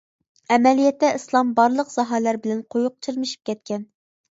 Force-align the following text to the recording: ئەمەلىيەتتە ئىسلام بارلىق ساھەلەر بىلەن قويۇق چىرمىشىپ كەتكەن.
ئەمەلىيەتتە 0.53 1.11
ئىسلام 1.17 1.51
بارلىق 1.61 1.93
ساھەلەر 1.97 2.41
بىلەن 2.47 2.65
قويۇق 2.77 2.99
چىرمىشىپ 3.09 3.47
كەتكەن. 3.53 3.89